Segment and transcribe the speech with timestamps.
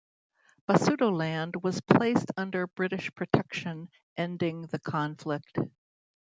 [0.67, 5.59] Basutoland was placed under British protection, ending the conflict.